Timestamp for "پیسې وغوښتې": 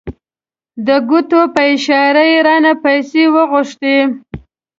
2.83-3.97